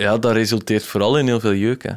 Ja, 0.00 0.18
dat 0.18 0.32
resulteert 0.32 0.84
vooral 0.84 1.18
in 1.18 1.26
heel 1.26 1.40
veel 1.40 1.54
jeuk. 1.54 1.82
Hè. 1.82 1.92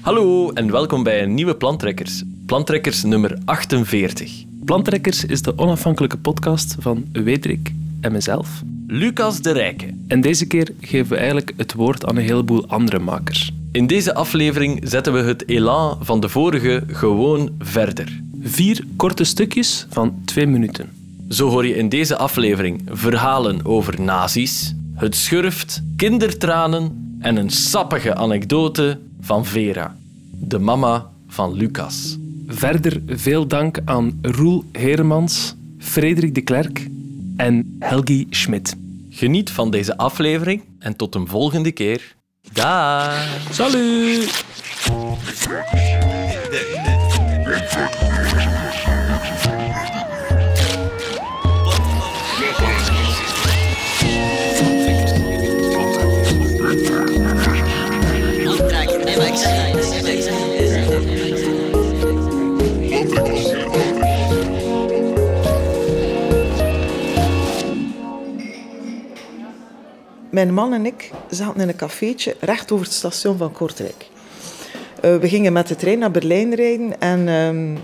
Hallo 0.00 0.50
en 0.50 0.70
welkom 0.70 1.02
bij 1.02 1.22
een 1.22 1.34
nieuwe 1.34 1.56
Plantrekkers. 1.56 2.22
Plantrekkers 2.46 3.02
nummer 3.02 3.38
48. 3.44 4.44
Plantrekkers 4.64 5.24
is 5.24 5.42
de 5.42 5.58
onafhankelijke 5.58 6.18
podcast 6.18 6.76
van 6.78 7.06
Wederik 7.12 7.72
en 8.00 8.12
mezelf. 8.12 8.62
Lucas 8.86 9.40
de 9.40 9.52
Rijke. 9.52 9.94
En 10.08 10.20
deze 10.20 10.46
keer 10.46 10.68
geven 10.80 11.08
we 11.08 11.16
eigenlijk 11.16 11.52
het 11.56 11.74
woord 11.74 12.06
aan 12.06 12.16
een 12.16 12.22
heleboel 12.22 12.68
andere 12.68 12.98
makers. 12.98 13.52
In 13.72 13.86
deze 13.86 14.14
aflevering 14.14 14.80
zetten 14.82 15.12
we 15.12 15.18
het 15.18 15.48
elan 15.48 15.98
van 16.00 16.20
de 16.20 16.28
vorige 16.28 16.82
gewoon 16.86 17.50
verder. 17.58 18.20
Vier 18.40 18.84
korte 18.96 19.24
stukjes 19.24 19.86
van 19.90 20.14
twee 20.24 20.46
minuten. 20.46 20.90
Zo 21.28 21.48
hoor 21.48 21.66
je 21.66 21.76
in 21.76 21.88
deze 21.88 22.16
aflevering 22.16 22.82
verhalen 22.90 23.64
over 23.64 24.00
nazi's, 24.00 24.74
het 24.96 25.16
schurft, 25.16 25.82
kindertranen 25.96 27.16
en 27.20 27.36
een 27.36 27.50
sappige 27.50 28.14
anekdote 28.14 28.98
van 29.20 29.44
Vera, 29.44 29.96
de 30.30 30.58
mama 30.58 31.10
van 31.28 31.52
Lucas. 31.52 32.16
Verder 32.46 33.02
veel 33.06 33.46
dank 33.46 33.78
aan 33.84 34.18
Roel 34.22 34.64
Heremans, 34.72 35.54
Frederik 35.78 36.34
de 36.34 36.40
Klerk 36.40 36.88
en 37.36 37.76
Helgi 37.78 38.26
Schmidt. 38.30 38.76
Geniet 39.10 39.50
van 39.50 39.70
deze 39.70 39.96
aflevering 39.96 40.62
en 40.78 40.96
tot 40.96 41.14
een 41.14 41.28
volgende 41.28 41.72
keer. 41.72 42.14
Daag! 42.52 43.38
Salut! 43.50 44.44
Mijn 70.36 70.54
man 70.54 70.72
en 70.72 70.86
ik 70.86 71.10
zaten 71.30 71.60
in 71.60 71.68
een 71.68 71.76
cafeetje 71.76 72.36
recht 72.40 72.72
over 72.72 72.86
het 72.86 72.94
station 72.94 73.36
van 73.36 73.52
Kortrijk. 73.52 74.08
Uh, 75.04 75.16
we 75.16 75.28
gingen 75.28 75.52
met 75.52 75.68
de 75.68 75.76
trein 75.76 75.98
naar 75.98 76.10
Berlijn 76.10 76.54
rijden 76.54 77.00
en 77.00 77.28
um, 77.28 77.74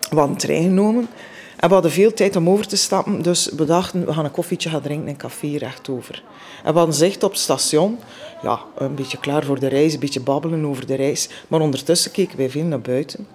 we 0.00 0.16
hadden 0.16 0.30
een 0.30 0.36
trein 0.36 0.62
genomen. 0.62 1.08
En 1.56 1.68
we 1.68 1.74
hadden 1.74 1.90
veel 1.90 2.14
tijd 2.14 2.36
om 2.36 2.48
over 2.48 2.66
te 2.66 2.76
stappen, 2.76 3.22
dus 3.22 3.50
we 3.56 3.64
dachten 3.64 4.06
we 4.06 4.12
gaan 4.12 4.24
een 4.24 4.30
koffietje 4.30 4.68
gaan 4.68 4.80
drinken 4.80 5.06
in 5.06 5.10
een 5.10 5.16
café 5.16 5.56
rechtover. 5.56 6.22
En 6.64 6.72
we 6.72 6.78
hadden 6.78 6.96
zicht 6.96 7.22
op 7.22 7.30
het 7.30 7.40
station, 7.40 7.98
ja, 8.42 8.60
een 8.76 8.94
beetje 8.94 9.18
klaar 9.18 9.44
voor 9.44 9.60
de 9.60 9.68
reis, 9.68 9.94
een 9.94 10.00
beetje 10.00 10.20
babbelen 10.20 10.64
over 10.64 10.86
de 10.86 10.94
reis. 10.94 11.28
Maar 11.48 11.60
ondertussen 11.60 12.10
keken 12.10 12.36
wij 12.36 12.50
veel 12.50 12.64
naar 12.64 12.80
buiten 12.80 13.26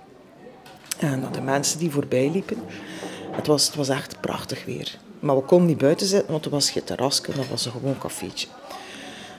en 0.97 1.20
naar 1.20 1.31
de 1.31 1.42
mensen 1.42 1.80
die 1.80 1.92
voorbij 1.92 2.30
liepen. 2.33 2.58
Het 3.31 3.47
was, 3.47 3.66
het 3.66 3.75
was 3.75 3.89
echt 3.89 4.22
prachtig 4.22 4.66
weer. 4.66 4.97
Maar 5.20 5.36
we 5.36 5.42
konden 5.42 5.67
niet 5.67 5.78
buiten 5.78 6.08
zitten, 6.08 6.31
want 6.31 6.45
er 6.45 6.52
was 6.52 6.70
geen 6.70 6.84
terrasje, 6.84 7.31
dat 7.36 7.48
was 7.50 7.66
een 7.66 7.72
gewoon 7.72 7.98
cafeetje. 7.98 8.48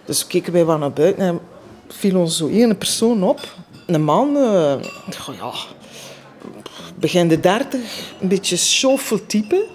Dus 0.04 0.26
keken 0.26 0.52
wij 0.52 0.66
wel 0.66 0.78
naar 0.78 0.92
buiten 0.92 1.24
en 1.24 1.40
viel 1.88 2.18
ons 2.18 2.36
zo 2.36 2.48
één 2.48 2.78
persoon 2.78 3.22
op. 3.22 3.40
Een 3.86 4.02
man, 4.02 4.36
uh, 4.36 4.74
ja, 5.38 5.52
begin 6.96 7.28
de 7.28 7.40
dertig, 7.40 8.12
een 8.20 8.28
beetje 8.28 8.56
schoffel 8.56 9.26
type. 9.26 9.66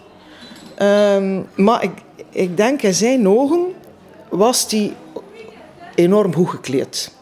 Um, 0.81 1.47
maar 1.55 1.83
ik, 1.83 1.91
ik 2.29 2.57
denk 2.57 2.81
in 2.81 2.93
zijn 2.93 3.27
ogen 3.27 3.73
was 4.29 4.71
hij 4.71 4.95
enorm 5.95 6.33
goed 6.33 6.49
gekleed. 6.49 7.14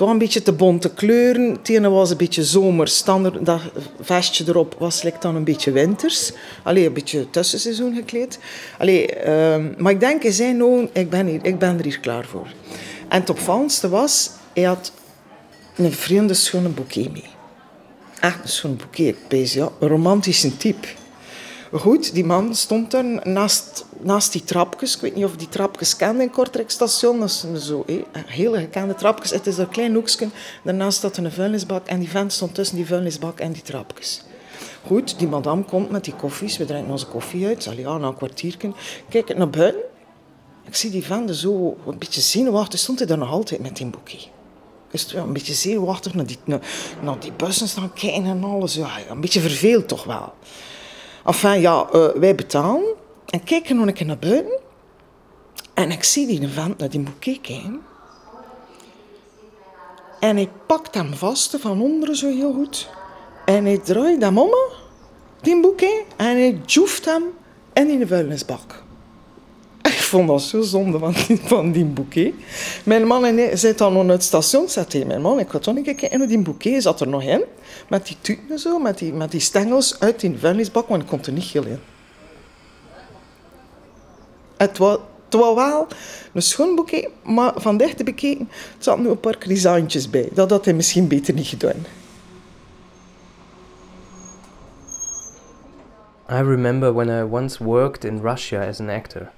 Was 0.00 0.10
een 0.10 0.18
beetje 0.18 0.42
te 0.42 0.52
bonte 0.52 0.90
kleuren. 0.94 1.50
Het 1.50 1.68
ene 1.68 1.88
was 1.88 2.10
een 2.10 2.16
beetje 2.16 2.44
zomer. 2.44 2.88
Standaard, 2.88 3.46
dat 3.46 3.60
vestje 4.00 4.44
erop 4.48 4.74
was 4.78 5.02
like 5.02 5.16
dan 5.20 5.36
een 5.36 5.44
beetje 5.44 5.72
winters. 5.72 6.32
Allee, 6.62 6.86
een 6.86 6.92
beetje 6.92 7.30
tussenseizoen 7.30 7.94
gekleed. 7.94 8.38
Allee, 8.78 9.28
um, 9.30 9.74
maar 9.78 9.92
ik 9.92 10.00
denk 10.00 10.22
in 10.22 10.32
zijn 10.32 10.64
ogen, 10.64 10.90
ik 10.92 11.10
ben, 11.10 11.26
hier, 11.26 11.44
ik 11.44 11.58
ben 11.58 11.78
er 11.78 11.84
hier 11.84 12.00
klaar 12.00 12.24
voor. 12.24 12.46
En 13.08 13.20
het 13.20 13.30
opvallendste 13.30 13.88
was, 13.88 14.30
hij 14.52 14.62
had 14.62 14.92
een 15.76 15.92
vreemde 15.92 16.34
schone 16.34 16.68
bouquet 16.68 17.12
mee. 17.12 17.28
Een 18.20 18.32
schone 18.44 18.74
bouquet. 18.74 19.52
Ja, 19.52 19.68
een 19.80 19.88
romantische 19.88 20.56
type. 20.56 20.86
Goed, 21.72 22.14
die 22.14 22.24
man 22.24 22.54
stond 22.54 22.94
er 22.94 23.04
naast, 23.28 23.84
naast 24.00 24.32
die 24.32 24.44
trapjes. 24.44 24.94
Ik 24.94 25.00
weet 25.00 25.14
niet 25.14 25.24
of 25.24 25.36
die 25.36 25.48
trapjes 25.48 25.96
kende 25.96 26.22
in 26.22 26.30
Kortrijk 26.30 26.70
station. 26.70 27.18
Dat 27.20 27.28
is 27.28 27.66
zo, 27.66 27.84
hele 28.12 28.58
gekende 28.58 28.94
trapjes. 28.94 29.30
Het 29.30 29.46
is 29.46 29.58
een 29.58 29.68
klein 29.68 29.94
hoekje. 29.94 30.28
Daarnaast 30.64 30.98
staat 30.98 31.16
een 31.16 31.32
vuilnisbak. 31.32 31.86
En 31.86 31.98
die 31.98 32.08
vent 32.08 32.32
stond 32.32 32.54
tussen 32.54 32.76
die 32.76 32.86
vuilnisbak 32.86 33.40
en 33.40 33.52
die 33.52 33.62
trapjes. 33.62 34.22
Goed, 34.86 35.18
die 35.18 35.28
madame 35.28 35.62
komt 35.62 35.90
met 35.90 36.04
die 36.04 36.14
koffies. 36.14 36.56
We 36.56 36.64
drinken 36.64 36.90
onze 36.90 37.06
koffie 37.06 37.46
uit. 37.46 37.66
Allee, 37.66 37.80
ja, 37.80 37.98
na 37.98 38.06
een 38.06 38.16
kwartiertje. 38.16 38.72
Kijk 39.08 39.36
naar 39.36 39.50
buiten. 39.50 39.82
Ik 40.66 40.74
zie 40.74 40.90
die 40.90 41.04
vent 41.04 41.36
zo 41.36 41.76
een 41.86 41.98
beetje 41.98 42.20
zenuwachtig. 42.20 42.78
Stond 42.78 42.98
hij 42.98 43.06
daar 43.06 43.18
nog 43.18 43.30
altijd 43.30 43.60
met 43.60 43.76
die 43.76 43.86
boekie. 43.86 44.28
Is 44.90 45.12
een 45.12 45.32
beetje 45.32 45.54
zenuwachtig 45.54 46.14
naar 46.14 46.26
die, 46.26 46.38
naar 47.02 47.20
die 47.20 47.32
bussen 47.32 47.68
staan 47.68 47.92
kijken 47.92 48.24
en 48.24 48.44
alles. 48.44 48.74
Ja, 48.74 48.90
een 49.08 49.20
beetje 49.20 49.40
verveeld 49.40 49.88
toch 49.88 50.04
wel. 50.04 50.32
Enfin, 51.24 51.60
ja, 51.60 51.88
uh, 51.94 52.08
wij 52.08 52.34
betalen 52.34 52.94
en 53.26 53.44
kijken 53.44 53.76
nog 53.76 53.86
een 53.86 53.94
keer 53.94 54.06
naar 54.06 54.18
buiten. 54.18 54.58
En 55.74 55.90
ik 55.90 56.04
zie 56.04 56.26
die 56.26 56.48
vent 56.48 56.78
naar 56.78 56.90
die 56.90 57.00
bouquet 57.00 57.40
kijken. 57.40 57.82
En 60.20 60.36
hij 60.36 60.50
pakt 60.66 60.94
hem 60.94 61.14
vast 61.14 61.56
van 61.60 61.80
onderen 61.80 62.16
zo 62.16 62.28
heel 62.28 62.52
goed. 62.52 62.88
En 63.44 63.64
hij 63.64 63.78
draait 63.78 64.22
hem 64.22 64.38
om, 64.38 64.54
die 65.40 65.60
bouquet, 65.60 66.04
en 66.16 66.26
hij 66.26 66.60
joeft 66.66 67.04
hem 67.04 67.22
in 67.72 67.98
de 67.98 68.06
vuilnisbak. 68.06 68.82
Vond 70.10 70.28
dat 70.28 70.42
zo 70.42 70.62
zonde 70.62 70.98
van 70.98 71.12
die, 71.26 71.40
van 71.42 71.72
die 71.72 71.84
bouquet. 71.84 72.32
Mijn 72.84 73.06
man 73.06 73.24
en 73.24 73.36
hij 73.36 73.56
zit 73.56 73.78
dan 73.78 73.96
op 73.96 74.08
het 74.08 74.22
station. 74.22 74.66
Hij, 74.88 75.04
mijn 75.04 75.20
man, 75.20 75.38
ik 75.38 75.52
een 75.52 75.82
keer 75.82 75.94
kijken. 75.94 76.28
die 76.28 76.38
bouquet 76.38 76.82
zat 76.82 77.00
er 77.00 77.08
nog 77.08 77.22
in. 77.22 77.44
Met 77.88 78.06
die 78.06 78.16
tuten 78.20 78.58
zo, 78.58 78.78
met 78.78 78.98
die, 78.98 79.12
met 79.12 79.30
die 79.30 79.40
stengels 79.40 80.00
uit 80.00 80.20
die 80.20 80.38
vuilnisbak. 80.38 80.88
Want 80.88 81.02
ik 81.02 81.08
kon 81.08 81.24
er 81.24 81.32
niet 81.32 81.44
heel 81.44 81.64
in. 81.64 81.78
Het 84.56 84.78
was, 84.78 84.98
het 85.24 85.34
was 85.40 85.54
wel 85.54 85.86
een 86.32 86.42
schoon 86.42 86.74
bouquet. 86.74 87.08
Maar 87.22 87.52
van 87.56 87.76
dichtbij 87.76 88.04
bekeken 88.04 88.48
zaten 88.78 89.02
nu 89.02 89.08
een 89.08 89.20
paar 89.20 89.38
krisantjes 89.38 90.10
bij. 90.10 90.28
Dat 90.32 90.50
had 90.50 90.64
hij 90.64 90.74
misschien 90.74 91.08
beter 91.08 91.34
niet 91.34 91.46
gedaan. 91.46 91.86
I 96.30 96.42
remember 96.42 96.94
when 96.94 97.08
I 97.08 97.22
once 97.22 97.64
worked 97.64 98.04
in 98.04 98.20
Russia 98.22 98.68
as 98.68 98.80
an 98.80 98.88
actor. 98.88 99.30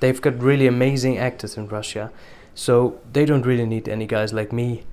They've 0.00 0.20
got 0.20 0.42
really 0.42 0.66
amazing 0.66 1.18
actors 1.18 1.56
in 1.56 1.68
Russia, 1.68 2.10
so 2.54 2.98
they 3.12 3.24
don't 3.24 3.46
really 3.46 3.66
need 3.66 3.88
any 3.88 4.06
guys 4.06 4.32
like 4.32 4.52
me. 4.52 4.84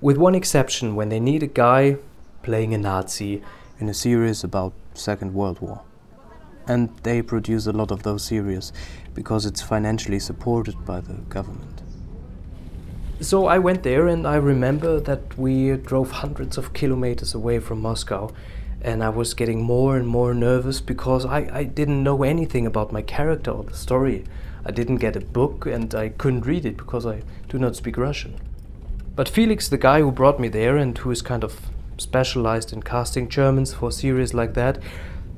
With 0.00 0.16
one 0.16 0.34
exception, 0.34 0.96
when 0.96 1.08
they 1.08 1.20
need 1.20 1.42
a 1.42 1.48
guy 1.48 1.96
playing 2.42 2.74
a 2.74 2.78
Nazi 2.78 3.42
in 3.78 3.88
a 3.88 3.94
series 3.94 4.44
about 4.44 4.72
Second 4.94 5.34
World 5.34 5.60
War. 5.60 5.82
And 6.66 6.90
they 7.02 7.22
produce 7.22 7.66
a 7.66 7.72
lot 7.72 7.90
of 7.90 8.02
those 8.02 8.24
series 8.24 8.72
because 9.14 9.46
it's 9.46 9.60
financially 9.60 10.20
supported 10.20 10.84
by 10.84 11.00
the 11.00 11.14
government. 11.28 11.82
So 13.20 13.46
I 13.46 13.58
went 13.58 13.82
there 13.82 14.08
and 14.08 14.26
I 14.26 14.36
remember 14.36 15.00
that 15.00 15.38
we 15.38 15.76
drove 15.76 16.10
hundreds 16.10 16.58
of 16.58 16.72
kilometers 16.72 17.34
away 17.34 17.58
from 17.58 17.80
Moscow 17.80 18.32
and 18.82 19.02
I 19.02 19.08
was 19.08 19.32
getting 19.34 19.62
more 19.62 19.96
and 19.96 20.06
more 20.06 20.34
nervous 20.34 20.80
because 20.80 21.24
I, 21.24 21.48
I 21.52 21.64
didn't 21.64 22.02
know 22.02 22.22
anything 22.24 22.66
about 22.66 22.92
my 22.92 23.02
character 23.02 23.52
or 23.52 23.64
the 23.64 23.74
story. 23.74 24.24
I 24.64 24.72
didn't 24.72 24.96
get 24.96 25.16
a 25.16 25.20
book 25.20 25.66
and 25.66 25.94
I 25.94 26.10
couldn't 26.10 26.46
read 26.46 26.66
it 26.66 26.76
because 26.76 27.06
I 27.06 27.22
do 27.48 27.58
not 27.58 27.76
speak 27.76 27.96
Russian. 27.96 28.38
But 29.14 29.28
Felix, 29.28 29.68
the 29.68 29.78
guy 29.78 30.00
who 30.00 30.10
brought 30.10 30.40
me 30.40 30.48
there 30.48 30.76
and 30.76 30.96
who 30.98 31.10
is 31.10 31.22
kind 31.22 31.44
of 31.44 31.60
specialized 31.98 32.72
in 32.72 32.82
casting 32.82 33.28
Germans 33.28 33.74
for 33.74 33.92
series 33.92 34.34
like 34.34 34.54
that, 34.54 34.78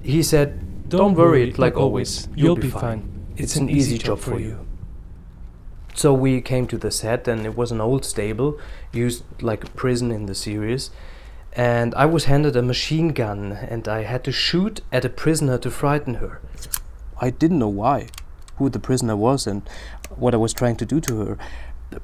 he 0.03 0.23
said, 0.23 0.89
Don't, 0.89 1.01
Don't 1.01 1.15
worry, 1.15 1.53
like 1.53 1.77
always, 1.77 2.29
you'll, 2.35 2.47
you'll 2.47 2.57
be 2.57 2.71
fine. 2.71 2.81
fine. 2.81 3.27
It's, 3.33 3.43
it's 3.43 3.57
an 3.57 3.69
easy 3.69 3.99
job 3.99 4.21
for 4.21 4.39
you. 4.39 4.65
So 5.95 6.13
we 6.13 6.41
came 6.41 6.67
to 6.69 6.79
the 6.79 6.91
set, 6.91 7.29
and 7.29 7.47
it 7.47 7.57
was 7.57 7.71
an 7.73 7.81
old 7.81 8.05
stable, 8.05 8.59
used 8.93 9.25
like 9.43 9.65
a 9.65 9.71
prison 9.71 10.11
in 10.11 10.27
the 10.27 10.35
series. 10.35 10.91
And 11.57 11.95
I 11.95 12.07
was 12.07 12.25
handed 12.25 12.57
a 12.57 12.63
machine 12.63 13.09
gun, 13.09 13.53
and 13.53 13.87
I 13.87 14.03
had 14.03 14.25
to 14.25 14.33
shoot 14.33 14.81
at 14.93 15.05
a 15.05 15.09
prisoner 15.09 15.57
to 15.59 15.71
frighten 15.71 16.15
her. 16.15 16.41
I 17.21 17.31
didn't 17.31 17.61
know 17.61 17.69
why 17.69 18.09
who 18.57 18.69
the 18.69 18.79
prisoner 18.79 19.17
was 19.17 19.47
and 19.47 19.69
what 20.15 20.35
I 20.35 20.39
was 20.39 20.53
trying 20.53 20.77
to 20.77 20.87
do 20.87 21.01
to 21.01 21.21
her. 21.21 21.39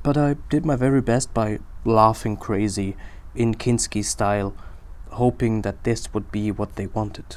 But 0.02 0.16
I 0.16 0.36
did 0.48 0.64
my 0.64 0.76
very 0.76 1.00
best 1.00 1.32
by 1.34 1.58
laughing 1.84 2.36
crazy 2.36 2.96
in 3.34 3.54
Kinski 3.54 4.04
style, 4.04 4.54
hoping 5.10 5.62
that 5.62 5.84
this 5.84 6.12
would 6.12 6.30
be 6.30 6.50
what 6.50 6.76
they 6.76 6.86
wanted. 6.86 7.36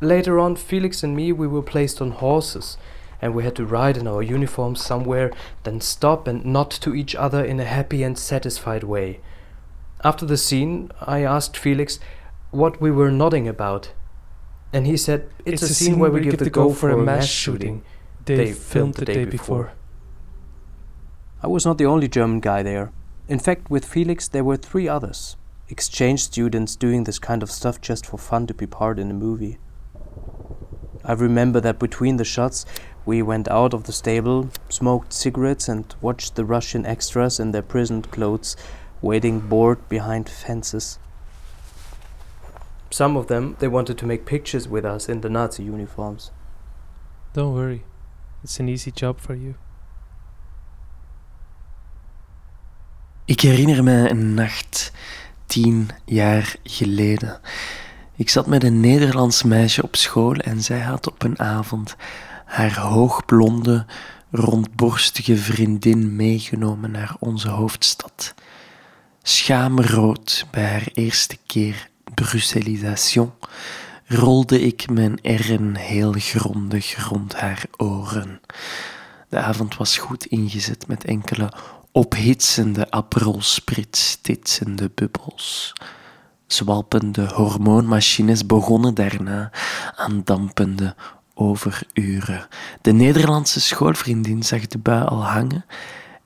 Later 0.00 0.38
on, 0.38 0.56
Felix 0.56 1.02
and 1.02 1.14
me 1.14 1.32
we 1.32 1.46
were 1.46 1.62
placed 1.62 2.00
on 2.00 2.12
horses, 2.12 2.78
and 3.20 3.34
we 3.34 3.44
had 3.44 3.56
to 3.56 3.66
ride 3.66 3.98
in 3.98 4.06
our 4.06 4.22
uniforms 4.22 4.82
somewhere, 4.82 5.30
then 5.64 5.80
stop 5.80 6.26
and 6.26 6.44
nod 6.44 6.70
to 6.70 6.94
each 6.94 7.14
other 7.14 7.44
in 7.44 7.60
a 7.60 7.64
happy 7.64 8.02
and 8.02 8.18
satisfied 8.18 8.82
way. 8.82 9.20
After 10.02 10.24
the 10.24 10.36
scene, 10.36 10.90
I 11.00 11.22
asked 11.22 11.56
Felix 11.56 11.98
what 12.50 12.80
we 12.80 12.90
were 12.90 13.10
nodding 13.10 13.46
about. 13.46 13.92
And 14.72 14.86
he 14.86 14.96
said, 14.96 15.28
It's, 15.44 15.62
a, 15.62 15.74
scene 15.74 15.98
where 15.98 16.10
we 16.10 16.20
give 16.20 16.38
the 16.38 16.48
go 16.48 16.72
for 16.72 16.90
a 16.90 16.96
mass 16.96 17.26
shooting 17.26 17.82
they 18.24 18.52
filmed 18.52 18.94
the 18.94 19.04
day 19.04 19.24
before. 19.24 19.72
I 21.42 21.46
was 21.46 21.64
not 21.64 21.78
the 21.78 21.86
only 21.86 22.08
German 22.08 22.40
guy 22.40 22.62
there. 22.62 22.92
In 23.28 23.38
fact, 23.38 23.70
with 23.70 23.84
Felix, 23.84 24.28
there 24.28 24.44
were 24.44 24.56
three 24.56 24.88
others 24.88 25.36
exchange 25.68 26.24
students 26.24 26.74
doing 26.74 27.04
this 27.04 27.20
kind 27.20 27.44
of 27.44 27.50
stuff 27.50 27.80
just 27.80 28.04
for 28.04 28.18
fun 28.18 28.44
to 28.44 28.52
be 28.52 28.66
part 28.66 28.98
in 28.98 29.08
a 29.08 29.14
movie. 29.14 29.56
I 31.04 31.12
remember 31.12 31.60
that 31.60 31.78
between 31.78 32.16
the 32.16 32.24
shots, 32.24 32.66
we 33.06 33.22
went 33.22 33.46
out 33.46 33.72
of 33.72 33.84
the 33.84 33.92
stable, 33.92 34.50
smoked 34.68 35.12
cigarettes, 35.12 35.68
and 35.68 35.94
watched 36.00 36.34
the 36.34 36.44
Russian 36.44 36.84
extras 36.84 37.38
in 37.38 37.52
their 37.52 37.62
prison 37.62 38.02
clothes 38.02 38.56
waiting 39.00 39.48
bored 39.48 39.78
behind 39.88 40.28
fences. 40.28 40.98
Some 42.88 43.18
of 43.18 43.26
them, 43.26 43.54
they 43.58 43.68
wanted 43.68 43.96
to 43.98 44.06
make 44.06 44.24
pictures 44.24 44.68
with 44.68 44.84
us 44.84 45.08
in 45.08 45.20
the 45.20 45.28
Nazi 45.28 45.62
uniforms. 45.62 46.32
Don't 47.32 47.54
worry, 47.54 47.82
it's 48.42 48.60
an 48.60 48.68
easy 48.68 48.90
job 48.94 49.20
for 49.20 49.36
you. 49.36 49.54
Ik 53.24 53.40
herinner 53.40 53.84
mij 53.84 54.10
een 54.10 54.34
nacht 54.34 54.92
tien 55.46 55.90
jaar 56.04 56.56
geleden. 56.62 57.40
Ik 58.16 58.30
zat 58.30 58.46
met 58.46 58.64
een 58.64 58.80
Nederlands 58.80 59.42
meisje 59.42 59.82
op 59.82 59.96
school 59.96 60.34
en 60.34 60.62
zij 60.62 60.80
had 60.80 61.08
op 61.08 61.22
een 61.22 61.38
avond 61.38 61.96
haar 62.44 62.78
hoogblonde, 62.78 63.86
rondborstige 64.30 65.36
vriendin 65.36 66.16
meegenomen 66.16 66.90
naar 66.90 67.16
onze 67.18 67.48
hoofdstad. 67.48 68.34
Schaamrood 69.22 70.46
bij 70.50 70.70
haar 70.70 70.88
eerste 70.94 71.36
keer 71.46 71.88
Brusselisation 72.14 73.32
rolde 74.06 74.60
ik 74.60 74.90
mijn 74.90 75.18
R'en 75.22 75.76
heel 75.76 76.12
grondig 76.12 77.08
rond 77.08 77.34
haar 77.34 77.64
oren. 77.76 78.40
De 79.28 79.38
avond 79.38 79.76
was 79.76 79.98
goed 79.98 80.26
ingezet 80.26 80.86
met 80.86 81.04
enkele 81.04 81.52
ophitsende 81.92 82.90
aprolsprit 82.90 84.18
titsende 84.22 84.90
bubbels. 84.94 85.72
Zwalpende 86.46 87.26
hormoonmachines 87.26 88.46
begonnen 88.46 88.94
daarna 88.94 89.50
aan 89.96 90.20
dampende 90.24 90.94
overuren. 91.34 92.48
De 92.80 92.92
Nederlandse 92.92 93.60
schoolvriendin 93.60 94.42
zag 94.42 94.66
de 94.66 94.78
bui 94.78 95.04
al 95.04 95.24
hangen 95.24 95.64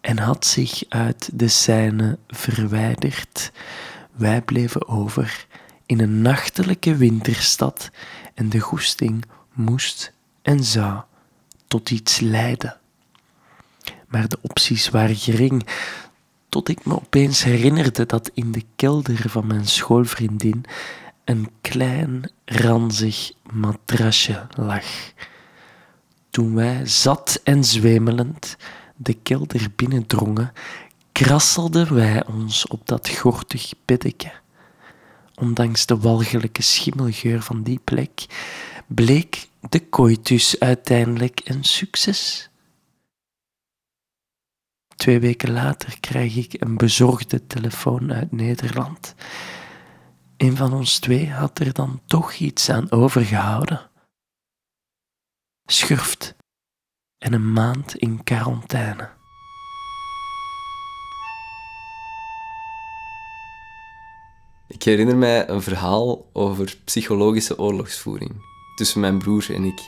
en 0.04 0.18
had 0.18 0.46
zich 0.46 0.82
uit 0.88 1.30
de 1.32 1.48
scène 1.48 2.18
verwijderd. 2.28 3.52
Wij 4.12 4.42
bleven 4.42 4.88
over 4.88 5.46
in 5.86 6.00
een 6.00 6.22
nachtelijke 6.22 6.96
winterstad 6.96 7.90
en 8.34 8.48
de 8.48 8.60
goesting 8.60 9.24
moest 9.52 10.12
en 10.42 10.64
zou 10.64 11.00
tot 11.66 11.90
iets 11.90 12.20
leiden 12.20 12.78
maar 14.14 14.28
de 14.28 14.38
opties 14.40 14.88
waren 14.88 15.16
gering, 15.16 15.66
tot 16.48 16.68
ik 16.68 16.84
me 16.84 16.94
opeens 16.94 17.42
herinnerde 17.42 18.06
dat 18.06 18.30
in 18.34 18.52
de 18.52 18.62
kelder 18.76 19.28
van 19.30 19.46
mijn 19.46 19.66
schoolvriendin 19.66 20.64
een 21.24 21.50
klein, 21.60 22.30
ranzig 22.44 23.32
matrasje 23.52 24.46
lag. 24.56 24.84
Toen 26.30 26.54
wij, 26.54 26.86
zat 26.86 27.40
en 27.44 27.64
zwemelend, 27.64 28.56
de 28.96 29.14
kelder 29.14 29.68
binnendrongen, 29.76 30.52
krasselden 31.12 31.94
wij 31.94 32.26
ons 32.26 32.66
op 32.66 32.86
dat 32.86 33.08
gortig 33.08 33.72
beddeke. 33.84 34.32
Ondanks 35.34 35.86
de 35.86 35.98
walgelijke 35.98 36.62
schimmelgeur 36.62 37.42
van 37.42 37.62
die 37.62 37.80
plek, 37.84 38.26
bleek 38.86 39.48
de 39.60 39.88
coitus 39.88 40.60
uiteindelijk 40.60 41.40
een 41.44 41.64
succes. 41.64 42.48
Twee 44.96 45.20
weken 45.20 45.52
later 45.52 46.00
krijg 46.00 46.36
ik 46.36 46.60
een 46.62 46.76
bezorgde 46.76 47.46
telefoon 47.46 48.12
uit 48.12 48.32
Nederland. 48.32 49.14
Een 50.36 50.56
van 50.56 50.72
ons 50.72 50.98
twee 50.98 51.30
had 51.30 51.58
er 51.58 51.72
dan 51.72 52.00
toch 52.06 52.34
iets 52.34 52.70
aan 52.70 52.90
overgehouden. 52.90 53.90
Schurft 55.66 56.33
en 57.24 57.32
een 57.32 57.52
maand 57.52 57.96
in 57.96 58.22
quarantaine. 58.24 59.08
Ik 64.68 64.82
herinner 64.82 65.16
mij 65.16 65.48
een 65.48 65.62
verhaal 65.62 66.30
over 66.32 66.76
psychologische 66.84 67.58
oorlogsvoering 67.58 68.30
tussen 68.74 69.00
mijn 69.00 69.18
broer 69.18 69.54
en 69.54 69.64
ik. 69.64 69.80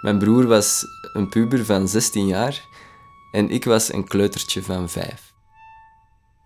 Mijn 0.00 0.18
broer 0.18 0.46
was 0.46 0.84
een 1.12 1.28
puber 1.28 1.64
van 1.64 1.88
16 1.88 2.26
jaar 2.26 2.64
en 3.32 3.50
ik 3.50 3.64
was 3.64 3.92
een 3.92 4.08
kleutertje 4.08 4.62
van 4.62 4.88
vijf. 4.88 5.32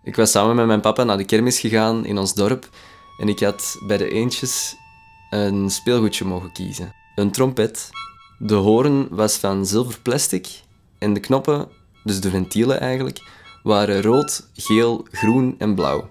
Ik 0.03 0.15
was 0.15 0.31
samen 0.31 0.55
met 0.55 0.65
mijn 0.65 0.81
papa 0.81 1.03
naar 1.03 1.17
de 1.17 1.25
kermis 1.25 1.59
gegaan 1.59 2.05
in 2.05 2.17
ons 2.17 2.33
dorp 2.33 2.69
en 3.17 3.29
ik 3.29 3.39
had 3.39 3.77
bij 3.87 3.97
de 3.97 4.09
eentjes 4.09 4.75
een 5.29 5.69
speelgoedje 5.69 6.25
mogen 6.25 6.51
kiezen. 6.51 6.93
Een 7.15 7.31
trompet. 7.31 7.89
De 8.37 8.55
hoorn 8.55 9.07
was 9.09 9.37
van 9.37 9.65
zilver 9.65 9.99
plastic 10.01 10.47
en 10.97 11.13
de 11.13 11.19
knoppen, 11.19 11.67
dus 12.03 12.19
de 12.19 12.29
ventielen 12.29 12.79
eigenlijk, 12.79 13.21
waren 13.63 14.01
rood, 14.01 14.49
geel, 14.53 15.05
groen 15.11 15.55
en 15.57 15.75
blauw. 15.75 16.09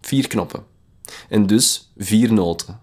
Vier 0.00 0.28
knoppen. 0.28 0.64
En 1.28 1.46
dus 1.46 1.92
vier 1.96 2.32
noten. 2.32 2.80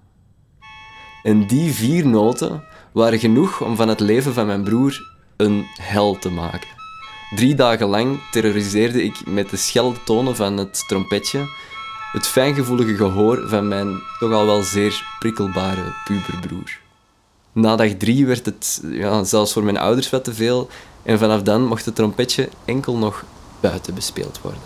En 1.23 1.47
die 1.47 1.73
vier 1.73 2.07
noten 2.07 2.63
waren 2.91 3.19
genoeg 3.19 3.61
om 3.61 3.75
van 3.75 3.87
het 3.87 3.99
leven 3.99 4.33
van 4.33 4.45
mijn 4.45 4.63
broer 4.63 5.19
een 5.37 5.65
hel 5.75 6.17
te 6.19 6.29
maken. 6.29 6.69
Drie 7.35 7.55
dagen 7.55 7.87
lang 7.87 8.19
terroriseerde 8.31 9.03
ik 9.03 9.25
met 9.25 9.49
de 9.49 9.57
schelde 9.57 10.03
tonen 10.03 10.35
van 10.35 10.57
het 10.57 10.83
trompetje 10.87 11.47
het 12.11 12.27
fijngevoelige 12.27 12.95
gehoor 12.95 13.47
van 13.47 13.67
mijn 13.67 14.01
toch 14.19 14.31
al 14.31 14.45
wel 14.45 14.61
zeer 14.61 15.03
prikkelbare 15.19 15.93
puberbroer. 16.05 16.79
Na 17.53 17.75
dag 17.75 17.93
drie 17.93 18.25
werd 18.25 18.45
het 18.45 18.81
ja, 18.83 19.23
zelfs 19.23 19.53
voor 19.53 19.63
mijn 19.63 19.77
ouders 19.77 20.09
wat 20.09 20.23
te 20.23 20.33
veel 20.33 20.69
en 21.03 21.19
vanaf 21.19 21.41
dan 21.41 21.65
mocht 21.65 21.85
het 21.85 21.95
trompetje 21.95 22.49
enkel 22.65 22.97
nog 22.97 23.25
buiten 23.59 23.93
bespeeld 23.93 24.41
worden. 24.41 24.61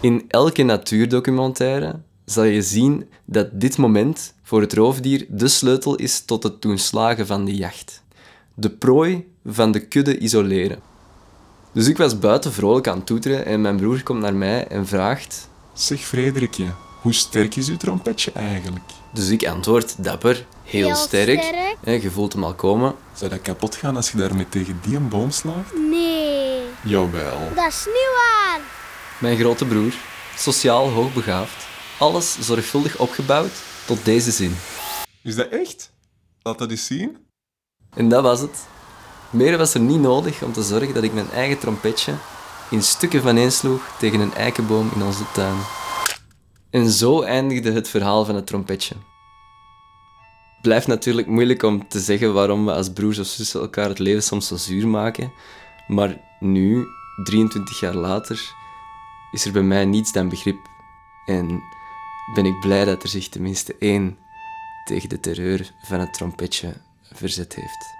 In 0.00 0.24
elke 0.28 0.62
natuurdocumentaire 0.62 2.00
zal 2.24 2.44
je 2.44 2.62
zien 2.62 3.08
dat 3.24 3.48
dit 3.52 3.78
moment 3.78 4.34
voor 4.42 4.60
het 4.60 4.72
roofdier 4.72 5.26
de 5.28 5.48
sleutel 5.48 5.94
is 5.94 6.20
tot 6.20 6.42
het 6.42 6.62
doen 6.62 6.78
slagen 6.78 7.26
van 7.26 7.44
de 7.44 7.54
jacht. 7.54 8.02
De 8.54 8.70
prooi 8.70 9.28
van 9.46 9.72
de 9.72 9.80
kudde 9.80 10.18
isoleren. 10.18 10.78
Dus 11.72 11.88
ik 11.88 11.96
was 11.96 12.18
buiten 12.18 12.52
vrolijk 12.52 12.88
aan 12.88 12.96
het 12.96 13.06
toeteren 13.06 13.46
en 13.46 13.60
mijn 13.60 13.76
broer 13.76 14.02
komt 14.02 14.20
naar 14.20 14.34
mij 14.34 14.66
en 14.66 14.86
vraagt... 14.86 15.48
Zeg 15.72 16.00
Frederikje, 16.00 16.66
hoe 17.00 17.12
sterk 17.12 17.56
is 17.56 17.68
uw 17.68 17.76
trompetje 17.76 18.32
eigenlijk? 18.32 18.84
Dus 19.12 19.28
ik 19.28 19.46
antwoord 19.46 20.04
dapper, 20.04 20.46
heel, 20.70 20.86
Heel 20.86 20.94
sterk. 20.94 21.42
sterk. 21.42 21.76
Hè, 21.84 21.92
je 21.92 22.10
voelt 22.10 22.32
hem 22.32 22.44
al 22.44 22.54
komen. 22.54 22.94
Zou 23.14 23.30
dat 23.30 23.40
kapot 23.42 23.76
gaan 23.76 23.96
als 23.96 24.10
je 24.10 24.16
daarmee 24.18 24.48
tegen 24.48 24.80
die 24.82 24.96
een 24.96 25.08
boom 25.08 25.30
slaat? 25.30 25.72
Nee, 25.90 26.62
Jawel. 26.82 27.38
dat 27.54 27.66
is 27.66 27.84
niet 27.86 28.10
waar. 28.14 28.60
Mijn 29.18 29.38
grote 29.38 29.64
broer, 29.66 29.92
sociaal 30.36 30.88
hoogbegaafd, 30.88 31.66
alles 31.98 32.36
zorgvuldig 32.40 32.98
opgebouwd 32.98 33.52
tot 33.86 34.04
deze 34.04 34.30
zin. 34.30 34.56
Is 35.22 35.34
dat 35.34 35.48
echt? 35.48 35.90
Laat 36.42 36.58
dat 36.58 36.70
eens 36.70 36.86
zien. 36.86 37.16
En 37.94 38.08
dat 38.08 38.22
was 38.22 38.40
het. 38.40 38.58
Meer 39.30 39.58
was 39.58 39.74
er 39.74 39.80
niet 39.80 40.00
nodig 40.00 40.42
om 40.42 40.52
te 40.52 40.62
zorgen 40.62 40.94
dat 40.94 41.02
ik 41.02 41.12
mijn 41.12 41.30
eigen 41.30 41.58
trompetje 41.58 42.14
in 42.70 42.82
stukken 42.82 43.22
vaneensloeg 43.22 43.82
tegen 43.98 44.20
een 44.20 44.34
eikenboom 44.34 44.90
in 44.94 45.02
onze 45.02 45.22
tuin. 45.32 45.56
En 46.70 46.90
zo 46.90 47.22
eindigde 47.22 47.72
het 47.72 47.88
verhaal 47.88 48.24
van 48.24 48.34
het 48.34 48.46
trompetje. 48.46 48.94
Blijft 50.62 50.86
natuurlijk 50.86 51.26
moeilijk 51.26 51.62
om 51.62 51.88
te 51.88 52.00
zeggen 52.00 52.32
waarom 52.32 52.64
we 52.64 52.72
als 52.72 52.92
broers 52.92 53.18
of 53.18 53.26
zussen 53.26 53.60
elkaar 53.60 53.88
het 53.88 53.98
leven 53.98 54.22
soms 54.22 54.46
zo 54.46 54.56
zuur 54.56 54.88
maken, 54.88 55.32
maar 55.86 56.20
nu, 56.40 56.86
23 57.24 57.80
jaar 57.80 57.94
later, 57.94 58.54
is 59.30 59.44
er 59.44 59.52
bij 59.52 59.62
mij 59.62 59.84
niets 59.84 60.12
dan 60.12 60.28
begrip. 60.28 60.68
En 61.26 61.62
ben 62.34 62.44
ik 62.44 62.60
blij 62.60 62.84
dat 62.84 63.02
er 63.02 63.08
zich 63.08 63.28
tenminste 63.28 63.76
één 63.78 64.18
tegen 64.84 65.08
de 65.08 65.20
terreur 65.20 65.72
van 65.82 66.00
het 66.00 66.12
trompetje 66.12 66.74
verzet 67.12 67.54
heeft. 67.54 67.99